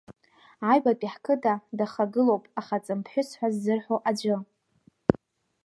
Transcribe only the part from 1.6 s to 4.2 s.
дахагылоуп ахаҵамԥҳәыс ҳәа ззырҳәо